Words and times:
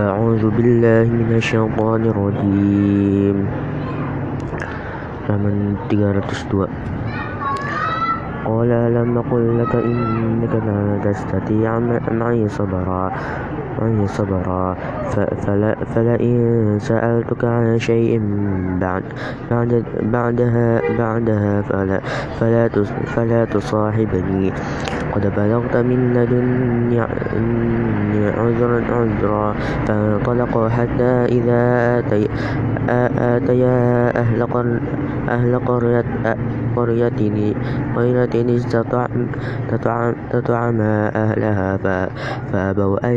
أعوذ 0.00 0.44
بالله 0.56 1.06
من 1.12 1.36
الشيطان 1.36 2.02
الرجيم. 2.12 3.36
halaman 5.30 5.76
302 5.90 6.68
قال 8.46 8.70
ألم 8.72 9.18
أقل 9.18 9.58
لك 9.62 9.74
إنك 9.74 10.54
لن 10.54 11.00
تستطيع 11.04 11.78
معي 12.10 12.48
صبرا 12.48 13.12
معي 13.78 14.06
صبرا 14.06 14.76
فلئن 15.94 16.76
سألتك 16.80 17.44
عن 17.44 17.78
شيء 17.78 18.20
بعد 18.80 19.02
بعد 19.50 19.84
بعدها 20.02 20.80
بعدها 20.98 21.62
فلا 21.62 22.00
فلا 22.40 22.68
فلا 23.06 23.44
تصاحبني. 23.44 24.52
قد 25.12 25.32
بلغت 25.36 25.76
من 25.76 26.12
لدني 26.14 27.00
عذرا 28.30 28.84
عذرا 28.90 29.54
فانطلقا 29.86 30.68
حتى 30.68 31.24
إذا 31.24 31.98
آتيا 33.36 34.10
أهل 35.28 35.58
قرية 36.76 37.54
قرية 37.96 38.56
استطعما 38.56 39.26
أهلها 41.14 41.76
فأبوا 42.52 42.98
أن 43.04 43.16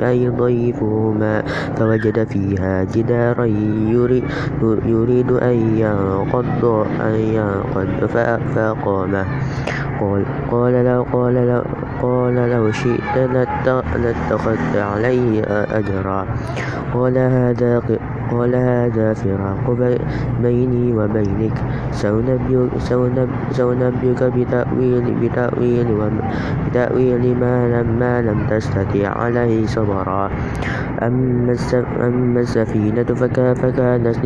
يضيفوهما 0.00 1.42
فوجد 1.76 2.24
فيها 2.24 2.84
جدارا 2.84 3.44
يريد 4.86 5.32
أن 5.32 5.76
ينقض 5.76 6.86
فأقامه 8.54 9.26
قال 10.50 10.84
لو 10.84 11.06
قال 11.12 11.34
لو 11.34 11.62
قال 12.02 12.34
لو 12.34 12.72
شئت 12.72 13.16
لاتخذت 13.96 14.76
عليه 14.76 15.42
أجرا. 15.78 16.26
قال 16.94 17.18
هذا 17.18 17.78
قال 18.30 18.54
هذا 18.54 19.14
فراق 19.14 19.64
بيني 20.42 20.92
وبينك. 20.94 21.56
سأنبئك 23.50 24.22
بتأويل 24.22 25.06
بتأويل 25.20 25.88
بتأويل 26.70 27.24
ما 27.98 28.22
لم 28.22 28.38
تستطع 28.50 29.08
عليه 29.08 29.66
صبرا. 29.66 30.30
أما 31.02 31.52
السفينة 32.40 33.02
فكانت 33.04 34.16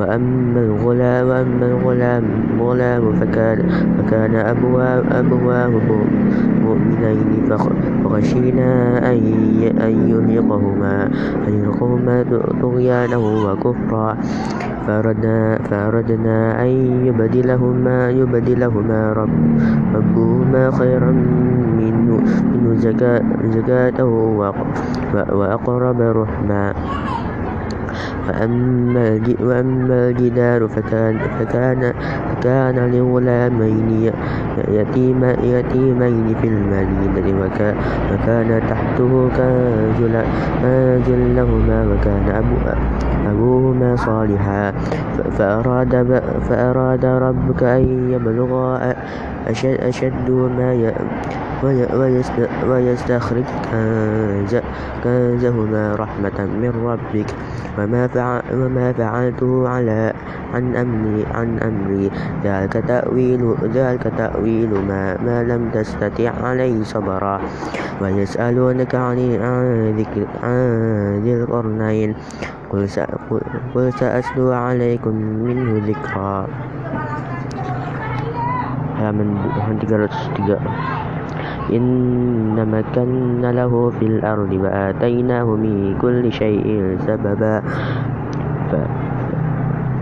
وأما 0.00 0.60
الغلام 0.60 1.38
فكان 3.98 4.34
أبواه 5.12 5.70
مؤمنين 6.64 7.28
فخشينا 8.04 8.70
أن 9.12 9.18
يرهقهما 10.08 11.10
طغيانا 12.62 13.16
وكفرا. 13.16 14.16
فأردنا 15.70 16.62
أن 16.62 16.68
يبدلهما 17.06 18.10
ربهما 19.94 20.70
خيرا 20.70 21.10
منه 21.78 22.20
زكاة 23.54 24.04
وأقرب 25.32 26.00
رحما 26.00 26.74
وأما 28.28 30.08
الجدار 30.08 30.68
فكان 30.68 31.92
لغلامين 32.94 34.12
يتيمين 34.68 36.34
في 36.40 36.46
المدينة 36.48 37.40
وكان 37.40 38.60
تحته 38.70 39.28
كنز 39.36 40.00
لهما 41.08 41.78
وكان 41.92 42.24
أبوهما 43.26 43.96
صالحا. 43.96 44.72
فأراد 46.48 47.04
ربك 47.04 47.62
أن 47.62 48.10
يبلغا 48.12 48.94
أشدهما 49.88 50.92
ويستخرج 52.68 53.48
كنزهما 55.04 55.84
رحمة 55.94 56.38
من 56.62 56.72
ربك. 56.84 57.28
وما 57.78 58.92
فعلته 58.92 59.68
عن 61.34 61.58
أمري. 61.62 62.10
ذلك 62.44 62.74
تأويل 64.18 64.72
ما 65.26 65.38
لم 65.48 65.62
تستطع 65.74 66.30
عليه 66.42 66.82
صبرا. 66.82 67.40
ويسألونك 68.02 68.94
عن 68.94 69.16
ذي 71.24 71.32
القرنين. 71.34 72.14
قل 73.74 73.92
سأتلو 73.92 74.52
عليكم 74.52 75.14
منه 75.46 75.68
ذكرا. 75.86 76.46
halaman 76.50 77.29
303 77.29 77.29
إن 81.72 82.56
مكنا 82.72 83.52
له 83.52 83.90
في 83.90 84.06
الأرض 84.06 84.52
وآتيناه 84.52 85.44
من 85.44 85.96
كل 86.02 86.32
شيء 86.32 86.96
سببا. 87.06 87.62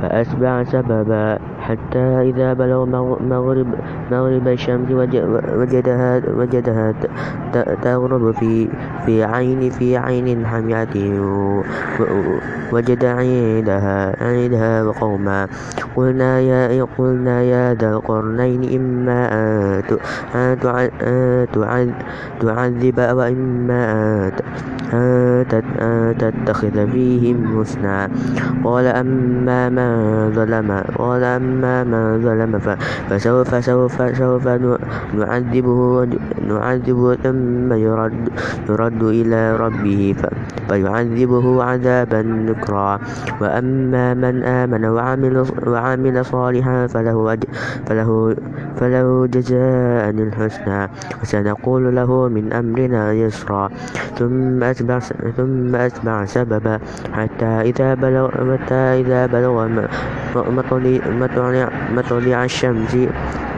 فأتبع 0.02 0.62
سببا. 0.62 1.38
حتى 1.68 2.32
إذا 2.32 2.52
بلغ 2.52 2.84
مغرب, 3.20 3.66
مغرب 4.12 4.48
الشمس 4.48 4.90
وجدها, 4.90 6.22
وجدها 6.36 6.94
تغرب 7.82 8.30
في, 8.30 8.68
في 9.06 9.24
عين 9.24 9.70
في 9.70 9.96
عين 9.96 10.46
حمية 10.46 10.94
وجد 12.72 13.04
عندها, 13.04 14.24
عندها 14.24 14.82
وقوما 14.82 15.48
قلنا 15.96 16.40
يا, 16.40 16.86
قلنا 16.98 17.42
يا 17.42 17.74
ذا 17.74 17.90
القرنين 17.90 18.80
إما 18.80 19.20
أن 20.34 20.58
تعذب 22.40 22.98
وإما 22.98 23.80
أن 24.92 25.44
تتخذ 26.18 26.90
فيهم 26.90 27.60
حسنا. 27.60 28.08
قال 28.64 28.86
أما 28.86 29.68
من 29.68 29.90
ظلم 30.32 30.82
قال 30.98 31.24
أما 31.24 31.57
من 31.62 32.22
ظلم 32.22 32.52
فسوف 33.08 33.64
سوف 33.64 33.96
سوف 34.16 34.44
نعذبه 35.14 35.80
نعذبه 36.48 37.14
ثم 37.14 37.72
يرد 37.72 38.28
يرد 38.68 39.02
إلى 39.02 39.56
ربه 39.56 40.14
فيعذبه 40.68 41.64
عذابا 41.64 42.22
نكرا. 42.22 42.98
وأما 43.40 44.14
من 44.14 44.42
آمن 44.44 44.84
وعمل 44.84 45.36
وعمل 45.66 46.24
صالحا 46.24 46.86
فله 46.86 47.36
فله 47.86 48.36
فله 48.76 49.26
جزاء 49.26 50.10
الحسنى 50.10 50.80
وسنقول 51.22 51.96
له 51.96 52.28
من 52.28 52.52
أمرنا 52.52 53.12
يسرا. 53.12 53.68
ثم 54.18 54.62
أتبع 54.62 54.98
ثم 55.36 55.74
أتبع 55.76 56.24
سببا 56.24 56.78
حتى 57.12 57.52
إذا 57.70 57.94
بلغ 57.94 58.28
حتى 58.56 58.74
إذا 58.74 59.26
بلغ 59.26 59.68
مطلع 60.36 61.47
الشمس. 62.44 62.96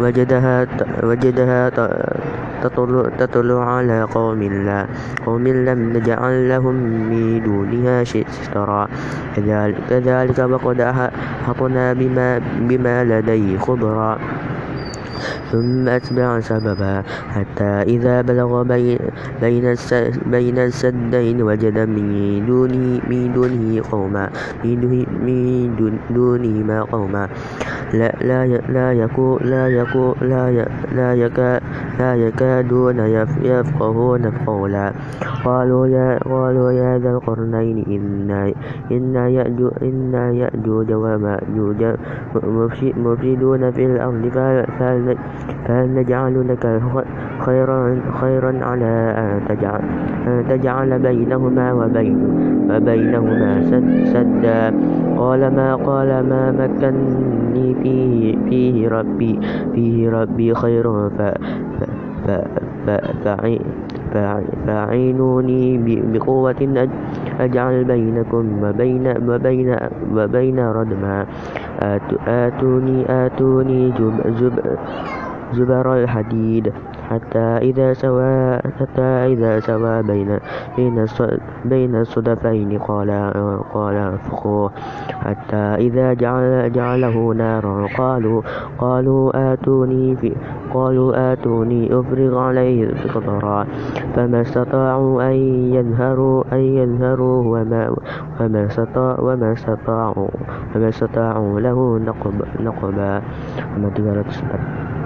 وجدها 0.01 0.67
وجدها 1.03 1.69
تطلع 3.19 3.65
على 3.65 4.03
قوم 4.03 4.43
لا 4.43 4.87
قوم 5.27 5.49
لم 5.49 5.93
نجعل 5.97 6.49
لهم 6.49 6.75
من 7.11 7.43
دونها 7.45 8.05
سترا 8.05 8.89
كذلك 9.91 10.39
وقد 10.39 10.81
أحطنا 10.81 11.93
بما, 11.93 12.41
بما 12.61 13.05
لديه 13.05 13.59
خبرا 13.59 14.19
ثم 15.53 15.89
أتبع 15.89 16.41
سببا 16.41 17.03
حتى 17.29 17.73
إذا 17.83 18.21
بلغ 18.21 18.63
بين 18.63 18.99
بين 20.31 20.59
السدين 20.59 21.43
وجد 21.43 21.79
من 21.79 22.47
دونه 22.47 23.01
من 23.11 23.33
دونه 23.33 23.83
قوما 23.93 24.31
من 24.65 25.91
دونهما 26.11 26.83
قوما. 26.83 27.29
لا 27.93 28.13
لا 28.21 28.47
لا 28.47 28.93
يكو 28.93 29.39
لا 29.43 29.69
يكو 29.69 30.15
لا 30.23 30.67
لا 30.93 31.15
يكا 31.15 31.61
لا 31.99 32.15
يكادون 32.15 32.99
يفقهون 33.43 34.23
قولا. 34.47 34.93
قالوا 35.45 35.87
يا 35.87 36.19
قالوا 36.19 36.73
يا 36.73 36.99
ذا 36.99 37.11
القرنين 37.11 37.79
إن 37.89 38.31
إن 38.93 39.15
يأجوج 39.15 39.73
إن 39.83 40.15
يأجوج 40.15 40.93
ومأجوج 40.93 41.81
مفسدون 42.97 43.71
في 43.71 43.85
الأرض 43.87 44.29
فهل 44.79 45.10
نجعل 45.71 46.49
لك 46.49 46.81
خيرا 47.41 48.01
خيرا 48.21 48.65
على 48.65 49.15
أن 49.19 49.41
تجعل 49.49 49.83
أن 50.27 50.45
تجعل 50.49 50.99
بينهما 50.99 51.73
وبين 51.73 52.19
وبينهما 52.71 53.51
سدا. 54.05 54.75
قال 55.17 55.41
ما 55.57 55.75
قال 55.75 56.09
ما 56.29 56.53
مكني 56.53 57.75
فيه 57.83 58.37
فيه 58.49 58.89
ربي 58.89 59.41
فيه 59.75 60.11
ربي 60.11 60.55
خير. 60.55 61.09
ف 61.09 61.23
ف 62.27 62.31
ف 62.87 64.17
فأعينوني 64.67 65.65
بقوة 66.13 66.63
أجعل 67.41 67.85
بينكم 67.85 68.45
وبين 68.63 69.07
وبين 69.29 69.77
وبين 70.15 70.59
ردما. 70.61 71.27
آتوني 71.83 73.05
آتوني 73.09 73.93
زبر 75.53 75.87
الحديد 76.03 76.73
حتى 77.11 77.39
إذا 77.39 77.93
سوى 77.93 78.59
حتى 78.59 79.03
إذا 79.03 79.61
سوى 79.61 80.03
بين 80.03 80.39
بين 80.77 81.07
بين 81.65 81.97
الصدفين 81.97 82.79
قال 82.79 83.11
قال 83.75 83.95
انفخوا 83.95 84.69
حتى 85.13 85.57
إذا 85.57 86.13
جعل 86.15 86.73
جعله 86.73 87.35
نارا 87.35 87.87
قالوا 87.99 88.43
قالوا 88.79 89.53
آتوني 89.53 90.17
في 90.17 90.37
قالوا 90.75 91.33
آتوني 91.33 92.01
أفرغ 92.01 92.39
عليه 92.39 92.95
قطرا 93.15 93.67
فما 94.15 94.41
استطاعوا 94.41 95.23
أن 95.23 95.35
يظهروا 95.75 96.45
أن 96.53 96.61
يظهروا 96.61 97.43
وما 97.43 97.97
وما 98.41 98.67
استطاعوا 98.67 99.33
وما 99.33 99.53
استطاعوا 99.53 100.29
وما 100.77 100.89
استطاعوا 100.89 101.61
له 101.61 101.99
نقب 101.99 102.43
نقبا. 102.61 103.23
وما 103.77 105.00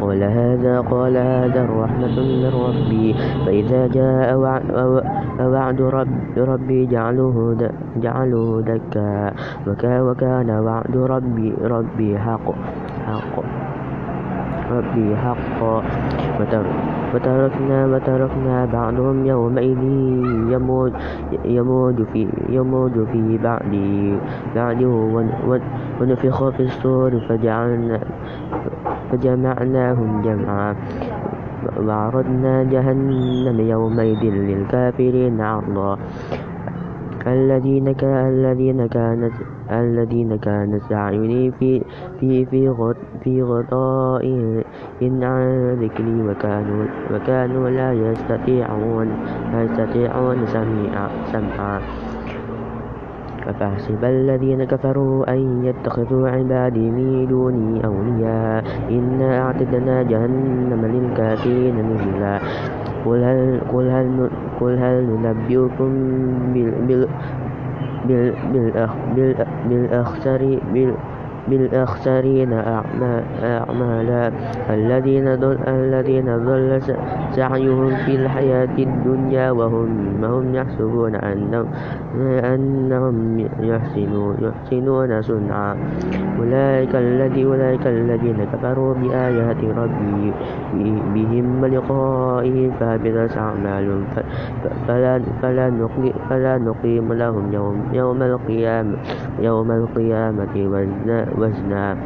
قال 0.00 0.22
هذا 0.22 0.80
قال 0.80 1.16
هذا 1.16 1.62
رحمة 1.64 2.16
من 2.20 2.52
ربي. 2.66 3.14
فإذا 3.46 3.86
جاء 3.86 4.36
وعد 5.40 5.80
رب 5.80 6.08
ربي 6.36 6.86
جعله 6.86 7.56
جعله 7.96 8.60
دكا. 8.60 9.32
وكان 10.00 10.50
وعد 10.50 10.96
ربي 10.96 11.54
ربي 11.62 12.18
حق 12.18 12.54
حق 13.06 13.36
ربي 14.70 15.16
حقا 15.16 15.82
وتركنا 17.14 17.86
وتركنا 17.86 18.64
بعضهم 18.64 19.26
يومئذ 19.26 19.82
يموج 20.50 20.92
يموج 21.44 22.02
في 22.12 22.28
يموج 22.48 22.92
في 23.12 23.38
بعد 23.38 23.72
بعده 24.54 24.94
ونفخ 26.00 26.48
في 26.48 26.62
الصور 26.62 27.20
فجعلنا 27.28 28.00
فجمعناهم 29.14 30.22
جمعا. 30.22 30.74
وعرضنا 31.86 32.62
جهنم 32.62 33.60
يومئذ 33.60 34.22
للكافرين 34.24 35.40
عرضا. 35.40 35.98
الذين 37.26 37.94
الذين 38.02 38.86
كانت 38.86 39.32
الذين 39.70 40.36
كانت 40.36 40.92
أعيني 40.92 41.50
في 41.50 41.82
في 42.20 42.44
في 42.44 42.68
غط 42.68 42.96
في 43.24 43.42
غطاء 43.42 44.24
عن 45.24 45.74
ذكري 45.80 46.22
وكانوا 46.28 46.84
وكانوا 47.14 47.70
لا 47.70 47.92
يستطيعون 47.92 49.08
لا 49.52 49.62
يستطيعون 49.62 50.46
سمعا. 51.32 52.03
أفحسب 53.48 54.04
الذين 54.04 54.64
كفروا 54.64 55.30
أن 55.32 55.64
يتخذوا 55.64 56.28
عبادي 56.28 56.90
من 56.90 57.26
دوني 57.26 57.84
أولياء 57.84 58.64
إنا 58.90 59.40
أعتدنا 59.42 60.02
جهنم 60.02 60.86
للكافرين 60.86 61.74
نزلا 61.92 62.40
قل 63.04 63.24
هل, 63.24 63.60
قل 63.72 63.88
هل, 63.88 64.30
قل 64.60 64.78
هل 64.78 65.04
ننبئكم 65.04 65.92
بال 66.54 67.08
بال 68.08 68.32
بال 69.14 69.46
بالأخسر 69.68 70.58
بال 70.72 70.94
بالأخسرين 71.48 72.52
أعمالا. 73.42 74.32
الذين 74.70 75.34
ضل 75.34 75.58
الذين 75.68 76.28
ضل 76.46 76.80
سعيهم 77.32 77.90
في 78.06 78.14
الحياة 78.14 78.76
الدنيا 78.78 79.50
وهم 79.50 80.24
هم 80.24 80.54
يحسبون 80.54 81.14
أنهم 81.14 81.66
أنهم 82.44 83.38
يحسنون 83.60 84.36
يحسنون 84.40 85.22
صنعا. 85.22 85.76
أولئك 86.38 86.94
الذي 86.94 87.44
أولئك 87.44 87.86
الذين 87.86 88.38
كفروا 88.52 88.94
بآيات 88.94 89.60
ربي 89.64 90.32
بهم 91.14 91.64
لقائهم 91.66 92.70
فهبطت 92.80 93.36
أعمالهم. 93.36 94.04
فلا 94.88 95.20
فلا 95.42 95.70
نقيم 95.70 96.12
فلا 96.30 96.58
نقيم 96.58 97.12
لهم 97.12 97.52
يوم 97.52 97.76
يوم 97.92 98.22
القيامة 98.22 98.96
يوم 99.40 99.70
القيامة 99.70 100.54
وزنا 101.38 101.96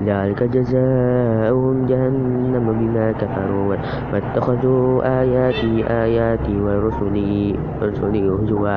ذلك 0.00 0.42
جزاؤهم 0.42 1.86
جهنم 1.86 2.66
بما 2.80 3.12
كفروا. 3.12 3.76
واتخذوا 4.12 5.20
آياتي 5.20 5.84
آياتي 5.84 6.54
ورسلي 6.60 7.54
رسلي 7.82 8.24
هزوا. 8.28 8.76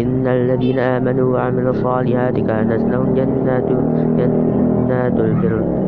إن 0.00 0.24
الذين 0.26 0.78
آمنوا 0.78 1.28
وعملوا 1.34 1.70
الصالحات 1.70 2.36
كانت 2.40 2.82
لهم 2.92 3.14
جنات 3.14 3.68
جنات 4.18 5.18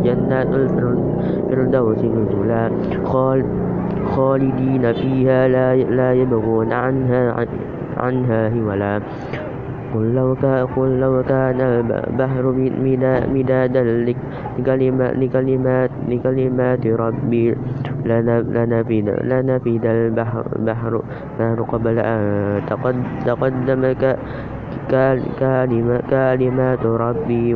جنات 0.04 0.48
الفردوس 0.54 2.00
نزلا. 2.04 2.70
خالدين 4.06 4.92
فيها 4.92 5.48
لا 5.48 5.76
لا 5.76 6.10
يبغون 6.12 6.72
عنها 6.72 7.46
عنها 7.96 8.42
هولا. 8.54 9.00
قل 9.96 10.12
لو 10.14 10.36
كان, 10.36 10.66
قل 10.76 11.00
لو 11.00 11.22
كان 11.24 11.60
البحر 11.60 12.44
مدادا 13.32 13.82
لكلمات, 14.60 15.90
لكلمات 16.08 16.86
ربي 16.86 17.54
لنفد, 18.04 19.08
لنفد 19.24 19.84
البحر 19.84 20.44
بحر. 20.68 20.92
قبل 21.72 21.96
أن 21.98 22.20
تقدم 23.26 23.82
كلمات 26.10 26.82
ربي 26.86 27.54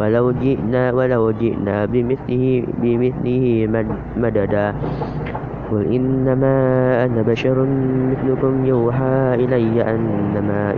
ولو 0.00 0.26
جئنا 0.42 0.84
ولو 0.92 1.24
جئنا 1.30 1.76
بمثله 1.86 2.44
بمثله 2.82 3.44
مددا. 4.16 4.66
قل 5.70 5.92
إنما 5.92 6.54
أنا 7.04 7.22
بشر 7.22 7.66
مثلكم 8.10 8.64
يوحى 8.64 9.34
إلي 9.34 9.82
أنما 9.82 10.74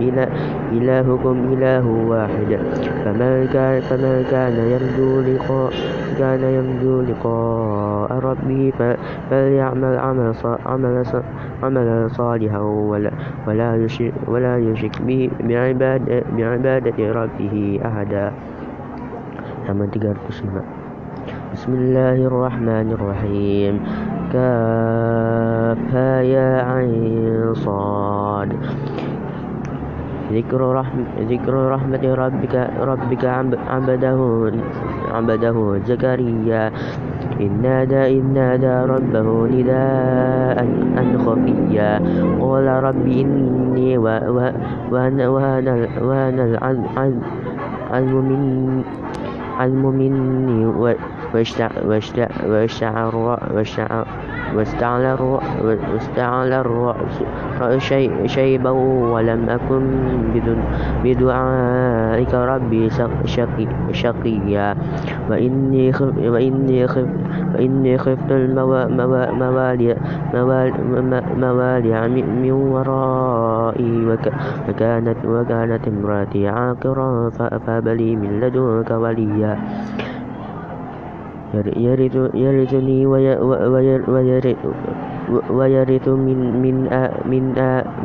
إلهكم 0.71 1.53
إله 1.53 1.85
واحد. 1.87 2.59
فمن 3.05 3.47
كان, 3.53 3.81
فمن 3.81 4.25
كان 4.31 4.55
يرجو 4.57 5.21
لقاء 5.21 5.71
كان 6.19 6.43
يرجو 6.43 7.01
لقاء 7.01 8.11
ربه 8.19 8.73
فليعمل 9.29 9.97
عمل 9.97 10.33
عمل 10.65 11.03
عملا 11.63 12.07
صالحا 12.07 12.59
ولا 12.59 13.11
ولا 13.47 13.75
يشرك 13.75 14.13
ولا 14.27 14.57
يشرك 14.57 15.01
بعبادة, 15.39 16.23
بعبادة 16.37 17.11
ربه 17.11 17.79
أحدا. 17.85 18.31
بسم 21.49 21.73
الله 21.73 22.29
الرحمن 22.29 22.87
الرحيم. 22.93 23.73
كافها 24.33 26.11
يا 26.21 26.61
عين 26.61 27.57
صاد. 27.57 28.53
ذكر 30.29 30.61
رحمة 30.61 31.05
ذكر 31.25 31.53
رحمة 31.73 32.03
ربك 32.05 32.55
ربك 32.77 33.23
عبده 33.25 34.19
عبده 35.09 35.57
زكريا. 35.89 36.63
إذ 37.39 37.51
نادى 37.65 38.01
إذ 38.19 38.25
نادى 38.29 38.75
ربه 38.93 39.27
نداء 39.49 40.57
أن 41.01 41.17
خفيا 41.25 41.91
قال 42.37 42.67
رب 42.67 43.05
إني 43.07 43.97
وهن 43.97 45.17
وهن 46.05 46.37
العلم 46.45 47.21
مني 49.99 50.65
واستعل 54.55 55.05
الرأس 56.53 57.23
شيبا 58.25 58.69
ولم 59.13 59.49
أكن 59.49 59.83
بدعائك 61.03 62.33
ربي 62.33 62.89
شقيا. 63.91 64.75
وإني 65.29 65.91
خفت 67.97 68.31
الموالي 68.31 69.95
من 72.09 72.51
ورائي 72.51 74.05
وكانت 74.69 75.17
وكانت 75.25 75.87
امرأتي 75.87 76.47
عاقرا 76.47 77.29
فهب 77.29 77.87
لي 77.87 78.15
من 78.15 78.39
لدنك 78.39 78.91
وليا. 78.91 79.57
يرثني 81.53 82.99
ويرث 85.49 86.05
من 86.07 86.39
من 86.61 86.75
من 87.25 87.43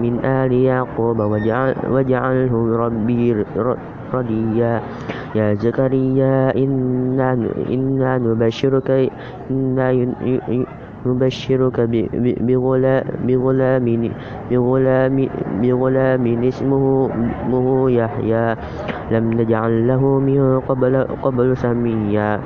من 0.03 0.15
آل 0.25 0.53
يعقوب 0.53 1.19
واجعله 1.91 2.55
ربي 2.77 3.45
رضيا. 4.15 4.75
يا 5.35 5.55
زكريا 5.55 6.55
إنا 6.57 8.13
نبشرك 8.19 8.89
إنا 9.51 9.87
نبشرك 11.05 11.77
بغلام 12.49 13.87
بغلام 14.51 15.17
بغلام 15.63 16.25
اسمه 16.45 16.85
يحيى. 17.91 18.47
لم 19.13 19.25
نجعل 19.33 19.73
له 19.89 20.03
من 20.19 20.61
قبل 20.61 20.95
قبل 21.23 21.57
سميا. 21.57 22.41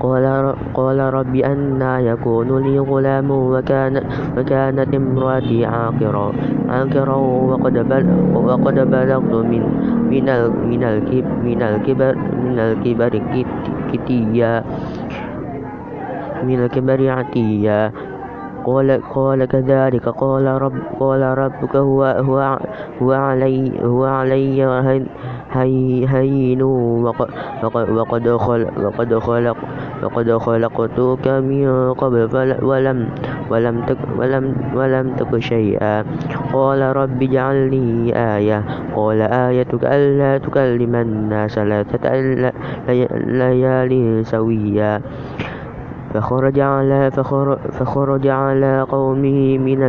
قال, 0.00 0.54
قال 0.74 0.98
رب 0.98 1.34
أنا 1.36 2.00
يكون 2.00 2.48
لي 2.62 2.78
غلام 2.78 3.30
وكان 3.30 3.94
وكانت 4.38 4.94
امرأتي 4.94 5.66
عاقرا 5.66 6.32
عاقرا 6.68 7.16
وقد 7.16 7.76
وقد 8.34 8.76
بلغت 8.90 9.32
من 9.34 9.62
من 10.10 10.26
من 10.70 10.82
الكبر 10.84 11.32
من 11.44 11.62
الكبر 11.62 12.14
من 12.16 12.58
الكبر 12.58 13.12
كتيا 13.92 14.64
من 16.42 16.58
الكبر 16.64 17.00
عتيا. 17.10 17.92
قال 18.68 18.88
قال 19.14 19.44
كذلك. 19.44 20.08
قال 20.08 20.46
رب 20.46 20.76
قال 21.00 21.22
ربك 21.22 21.76
هو 21.76 22.04
هو 22.04 22.58
هو 23.02 23.10
علي 23.12 23.72
هو 23.80 24.04
علي 24.04 24.60
هين 25.52 26.62
وقد 26.62 27.28
وقد 27.98 28.26
خلق 29.18 29.56
وقد 30.02 30.30
خلقتك 30.36 31.26
من 31.28 31.92
قبل 31.94 32.20
ولم 32.62 33.08
ولم 33.50 33.76
تك 33.88 33.98
ولم 34.18 34.44
ولم 34.76 35.06
تك 35.16 35.38
شيئا. 35.38 36.04
قال 36.52 36.80
رب 36.96 37.22
اجعل 37.22 37.70
لي 37.70 38.12
آية. 38.36 38.64
قال 38.96 39.20
آيتك 39.22 39.84
ألا 39.84 40.38
تكلم 40.38 40.94
الناس 40.94 41.54
ثلاثة 41.54 42.04
ليال 43.40 43.92
سويا. 44.26 45.00
فخرج 46.14 46.60
على 46.60 47.10
فخرج 47.72 48.26
على 48.26 48.80
قومه 48.80 49.58
من 49.58 49.80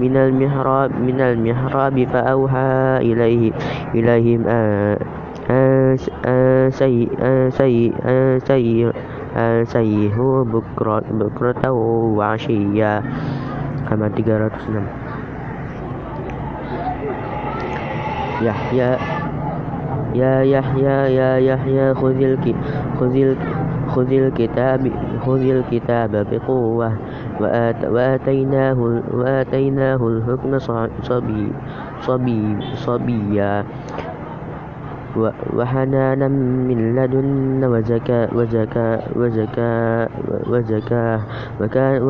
من 0.00 0.16
المحراب 0.16 0.90
من 1.00 1.20
المحراب 1.20 2.08
فأوحى 2.12 2.96
إليه 3.00 3.52
إليهم 3.94 4.46
أن 4.48 5.96
سيئوا 9.64 10.44
بكرة, 10.44 11.02
بكرة 11.10 11.70
وعشيا. 11.70 13.02
كما 13.90 14.08
306 14.08 14.82
يحيى 18.42 18.96
يا 20.14 20.42
يحيى 20.42 21.16
يا 21.16 21.38
يحيى 21.38 21.94
خذ 21.94 22.36
خذ 23.00 23.34
خذ 23.92 24.10
الكتاب 24.12 24.82
خذ 25.20 25.42
الكتاب 25.42 26.12
بقوة. 26.30 26.92
وآتيناه 27.92 28.78
وآتيناه 29.12 30.00
الحكم 30.08 30.50
صبي 31.02 31.52
صبي 32.00 32.42
صبيا. 32.74 33.64
وحنانا 35.56 36.28
من 36.68 36.78
لدنا 36.96 37.68
وزكاة 37.68 38.28
وزكاة 38.32 39.00
وزكاة 39.16 40.08
وزكاة 40.48 41.20
وكان 41.60 42.00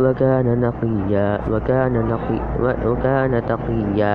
وكان 0.00 0.46
نقيا 0.60 1.28
وكان 1.50 1.94
نقي 2.08 2.38
وكان 2.86 3.32
تقيا. 3.50 4.14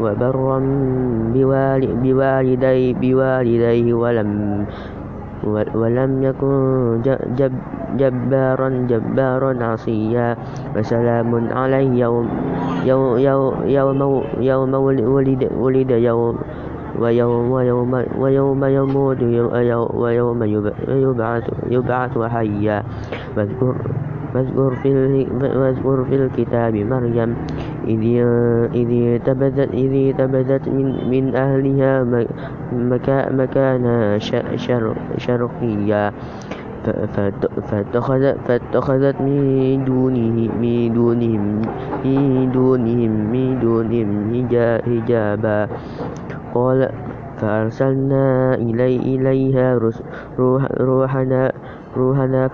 وبرا 0.00 0.58
بوالديه 3.02 3.94
ولم 3.94 4.30
ولم 5.74 6.10
يكن 6.22 6.54
جبارا 8.00 8.68
جبارا 8.90 9.52
عصيا. 9.64 10.28
وسلام 10.76 11.30
عليه 11.52 11.90
يوم 12.00 12.26
يوم 12.84 13.18
يوم 13.68 14.00
يوم 14.40 14.72
ولد 15.14 15.42
ولد 15.52 15.90
يوم 15.90 16.34
ويوم 16.94 17.50
ويوم 17.50 17.92
ويوم 18.18 18.64
يموت 18.64 19.20
ويوم 19.94 20.40
يبعث 20.42 21.44
يبعث 21.70 22.14
حيا. 22.18 22.78
واذكر 23.36 23.74
واذكر 24.34 24.74
في 24.82 24.90
واذكر 25.56 26.04
في 26.04 26.14
الكتاب 26.14 26.74
مريم 26.74 27.34
إذ 28.74 29.18
تبدت 29.24 29.70
إذ 29.74 30.16
تبدت 30.18 30.68
من 30.68 30.86
من 31.10 31.34
أهلها 31.36 31.92
مكانا 33.30 34.18
شرقيا 35.16 36.12
فاتخذت, 37.70 38.36
فاتخذت 38.44 39.20
من 39.20 39.84
دونه 39.84 40.36
من 40.60 40.92
دونهم 40.92 41.62
من 42.04 42.52
دونهم 42.52 43.12
من 43.32 43.58
دونهم 43.60 44.08
حجابا 44.86 45.68
قال 46.54 46.88
فأرسلنا 47.36 48.54
إلي 48.54 48.96
إليها 48.96 49.78
روحنا 50.80 51.52
روحنا 51.96 52.48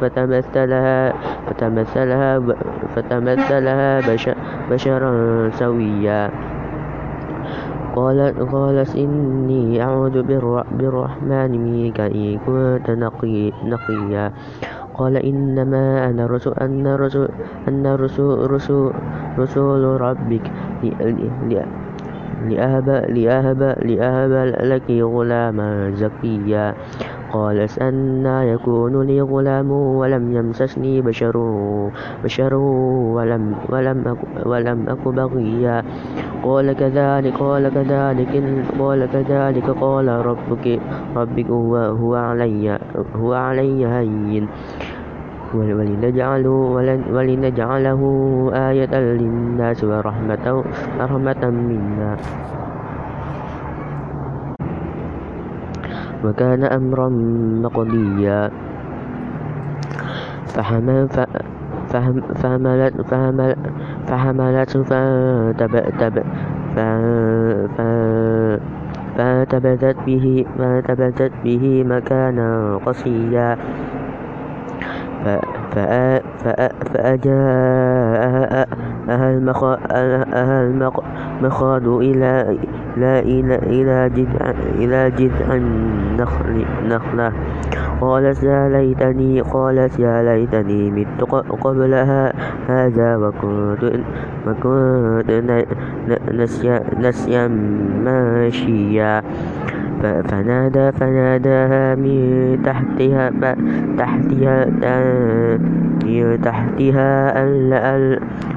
فتمثلها 0.00 1.12
فتمثلها 1.46 2.30
فتمثلها 2.94 3.90
بشرا 4.70 5.10
سويا. 5.50 6.30
قالت 7.94 8.34
قالت 8.50 8.90
إني 8.96 9.82
أعوذ 9.82 10.22
بالرحمن 10.78 11.50
منك 11.54 12.00
إن 12.00 12.38
كنت 12.42 12.90
نقيا. 12.90 14.32
قال 14.94 15.14
إنما 15.16 16.10
أنا 16.10 16.26
رسول 16.26 16.54
أن 16.54 16.86
رسول 16.86 17.28
أن 17.68 17.86
رسول 17.86 18.50
رسول, 18.50 18.92
رسول 19.38 20.00
ربك. 20.00 20.46
لأهب 22.48 22.88
لأهب 22.88 23.60
لأهب 23.82 24.32
لك 24.60 24.90
غلاما 24.90 25.90
زكيا. 25.90 26.74
قالت 27.32 27.78
أنا 27.78 28.44
يكون 28.44 29.02
لي 29.02 29.20
غلام 29.20 29.70
ولم 29.70 30.32
يمسسني 30.32 31.00
بشر 31.00 31.36
بشر 32.24 32.54
ولم 32.54 33.54
ولم 33.68 33.98
أك 34.08 34.46
ولم 34.46 34.88
أك 34.88 35.08
بغيا. 35.08 35.82
قال 36.42 36.72
كذلك 36.72 37.34
قال 37.34 37.68
كذلك 37.68 38.32
قال 38.78 39.06
كذلك 39.12 39.70
قال 39.70 40.08
ربك 40.08 40.80
ربك 41.16 41.46
هو 41.50 41.76
هو 41.76 42.14
علي 42.14 42.78
هو 43.16 43.34
علي 43.34 43.86
هين. 43.86 44.48
ولنجعله, 45.54 46.50
ولنجعله 47.14 48.00
آية 48.54 48.94
للناس 48.94 49.84
ورحمة, 49.84 50.46
ورحمة 50.98 51.42
منا. 51.50 52.12
وكان 56.24 56.62
أمرا 56.64 57.08
مقضيا. 57.64 58.50
فحمل 60.54 61.08
فحملت 62.34 62.94
فحملت 63.02 63.58
فحملت 64.06 64.70
فانتبذت 69.16 69.96
به 70.06 70.46
فانتبذت 70.58 71.32
به 71.44 71.64
مكانا 71.86 72.80
قصيا. 72.86 73.58
فأجاءها 76.94 78.66
المخاض 80.62 81.88
إلى 81.88 82.58
لا 82.96 83.18
إلى 84.78 85.10
جذع 85.10 85.54
النخلة. 85.54 87.32
قالت 88.00 88.42
يا 88.42 88.68
ليتني 88.68 89.40
قالت 89.40 89.98
يا 89.98 90.22
ليتني 90.22 90.90
مت 90.90 91.22
قبل 91.60 91.94
هذا 92.68 93.16
وكنت 93.16 94.00
وكنت 94.46 95.30
نسيا 96.98 97.48
ماشيا. 98.04 99.22
فنادى 100.04 100.92
فناداها 100.92 101.94
من 101.94 102.18
تحتها 102.64 103.30
تحتها 103.98 104.56
تحتها 106.44 107.10
ألا 107.42 107.80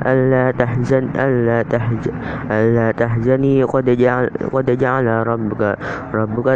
ألا 0.06 0.52
تحزن 0.52 1.04
ألا 1.16 1.62
تحزن 1.64 2.14
ألا 2.52 2.92
تحزني. 2.92 3.64
قد 3.64 3.90
جعل 3.90 4.30
قد 4.54 4.78
جعل 4.78 5.08
ربك 5.28 5.78
ربك 6.14 6.48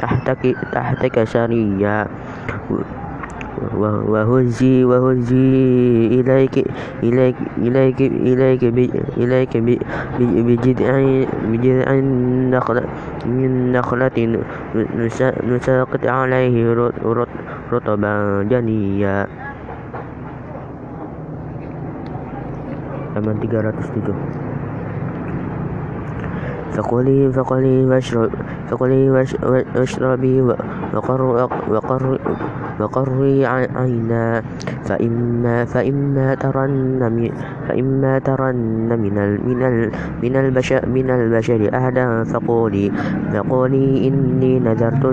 تحتك 0.00 0.56
تحتك 0.72 1.24
سريا 1.24 2.06
وهزي 4.12 4.84
وهزي 4.84 5.54
إليك 6.20 6.56
إليك 7.02 7.36
إليك 7.58 8.00
إليك 8.02 8.62
إليك 9.18 9.52
بجذع 10.18 11.90
النخلة 11.90 12.84
من 13.26 13.72
نخلة 13.72 14.16
نساقط 15.46 16.02
عليه 16.06 16.54
رطبا 17.72 18.14
جنيا. 18.50 19.26
halaman 23.12 23.36
307 23.44 24.51
فكلي 26.72 27.32
فكلي 27.32 27.86
واشرب 27.86 28.30
فكلي 28.70 29.10
واشربي 29.76 30.42
وقري 32.80 33.46
عينا. 33.46 34.42
فإما 34.82 35.64
فإما 35.64 36.34
ترن 36.34 37.30
فإما 37.68 38.18
ترن 38.18 38.88
من 38.98 39.14
من 39.46 39.60
من 40.22 40.36
البشر 40.36 40.80
من 40.88 41.10
البشر 41.10 41.70
أحدا 41.74 42.24
فقولي 42.24 42.92
فقولي 43.32 44.08
إني 44.08 44.58
نذرت 44.58 45.04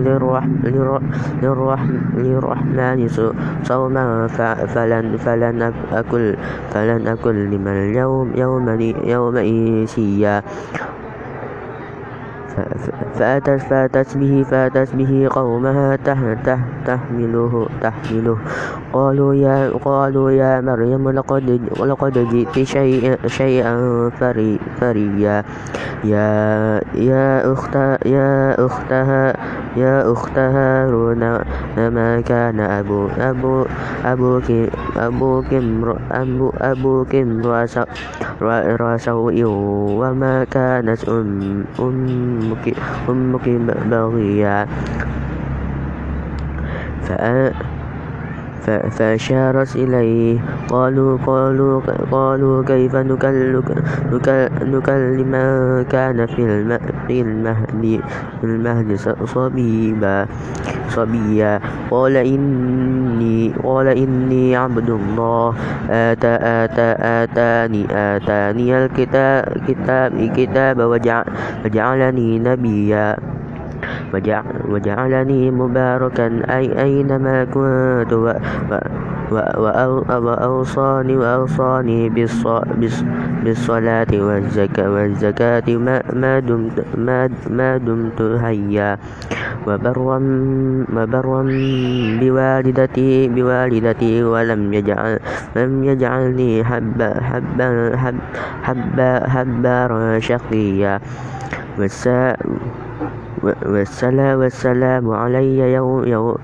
للرحمن 1.43 3.07
صوما. 3.63 4.27
فلن 4.73 5.17
فلن 5.17 5.61
أكل 5.91 6.35
فلن 6.69 7.07
أكل 7.07 7.35
لمن 7.51 7.67
اليوم 7.67 8.27
يوم 8.35 8.65
يوم 9.05 9.35
إنسيا 9.37 10.43
فأتت 13.15 13.61
فأتت 13.61 14.17
به 14.17 14.45
فأتت 14.51 14.95
به 14.95 15.27
قومها 15.31 15.95
تحمله 16.85 17.67
تحمله. 17.81 18.37
قالوا 18.93 19.33
يا 19.33 19.69
قالوا 19.85 20.31
يا 20.31 20.61
مريم 20.61 21.09
لقد 21.09 21.61
لقد 21.79 22.15
جئت 22.31 22.55
شيئا 22.63 23.27
شيئا 23.27 23.75
فري 24.19 24.59
فريا. 24.81 25.43
يا 26.03 26.79
يا 26.95 27.53
أخت 27.53 27.75
يا 28.05 28.55
أختها 28.65 29.33
يا 29.77 30.11
أخت 30.11 30.37
هارون 30.37 31.19
ما 31.77 32.21
كان 32.21 32.59
أبو 32.59 33.07
أبو 33.19 33.65
أبوك 34.05 34.47
أبوك 34.97 35.53
أبو 36.11 36.51
أبوك 36.61 37.15
امرأ 37.15 37.65
سوء 38.97 39.43
وما 39.99 40.43
كانت 40.43 41.09
أم 41.09 41.65
أمك 42.39 42.65
أمك 43.09 43.45
بغيا. 43.91 44.67
فأشارت 48.89 49.75
إليه. 49.75 50.37
قالوا 50.69 51.17
قالوا 51.25 51.81
قالوا 52.11 52.63
كيف 52.63 52.95
نكلم 52.95 53.65
من 55.31 55.83
كان 55.89 56.19
في 56.25 57.21
المهد 57.21 58.01
المهد 58.43 58.89
صبيبا 59.25 60.17
صبيا. 60.89 61.53
قال 61.91 62.15
إني 62.17 62.98
قال 63.64 63.86
إني 63.88 64.56
عبد 64.56 64.90
الله 64.90 65.54
آتى 65.90 66.34
آتى 66.42 66.88
آتاني 67.00 67.82
آتاني 67.90 68.84
الكتاب 68.84 69.42
كتاب 69.68 70.12
كتاب 70.36 70.76
وجعلني 71.64 72.38
نبيا 72.38 73.16
وجعلني 74.68 75.50
مباركا 75.50 76.26
أي 76.56 76.82
أينما 76.82 77.44
كنت 77.44 78.12
وأوصاني 79.31 81.17
وأوصاني 81.17 82.09
بالصلاة 83.43 84.11
والزكاة 84.13 85.67
ما 86.13 86.39
دمت 86.39 86.77
ما 87.49 87.77
دمت 87.77 88.19
حيا. 88.41 88.97
وبرا 89.67 90.19
وبرا 90.95 91.41
بوالدتي 92.19 93.27
بوالدتي 93.27 94.23
ولم 94.23 94.73
يجعل 94.73 95.19
لم 95.55 95.83
يجعلني 95.83 96.63
حبا 96.63 97.09
حبا 97.21 97.67
حبا 98.63 99.11
حبارا 99.29 100.19
شقيا. 100.19 100.99
والسلام 103.39 104.35
والسلام 104.39 105.05
علي 105.11 105.59
يوم 105.73 106.03
يوم 106.07 106.35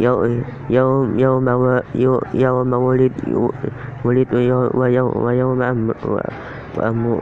يوم 0.00 0.44
يوم 0.70 1.48
يوم 2.34 2.72
ولد 2.72 3.12
ولد 4.04 4.28
ويوم 4.34 5.62